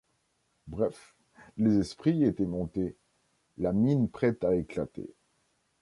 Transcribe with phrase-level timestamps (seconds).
[0.65, 1.13] Bref,
[1.59, 2.95] les esprits étaient montés,
[3.59, 5.13] la mine prête à éclater.